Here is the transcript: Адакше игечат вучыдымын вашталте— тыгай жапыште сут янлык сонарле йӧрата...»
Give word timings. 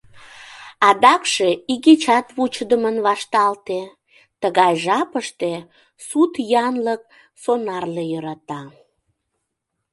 Адакше 0.89 1.49
игечат 1.73 2.27
вучыдымын 2.35 2.97
вашталте— 3.05 3.79
тыгай 4.41 4.73
жапыште 4.83 5.53
сут 6.07 6.33
янлык 6.65 7.01
сонарле 7.43 8.03
йӧрата...» 8.11 8.61